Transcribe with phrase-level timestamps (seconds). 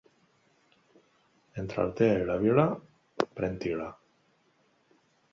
[1.63, 2.65] Entre Altea i la Vila,
[3.41, 3.91] pren til·la.